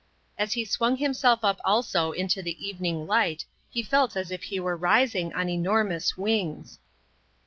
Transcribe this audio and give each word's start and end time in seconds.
As 0.35 0.53
he 0.53 0.65
swung 0.65 0.95
himself 0.97 1.41
up 1.43 1.61
also 1.63 2.11
into 2.11 2.41
the 2.41 2.67
evening 2.67 3.05
light 3.05 3.45
he 3.69 3.83
felt 3.83 4.15
as 4.15 4.31
if 4.31 4.41
he 4.41 4.59
were 4.59 4.75
rising 4.75 5.31
on 5.33 5.47
enormous 5.47 6.17
wings. 6.17 6.79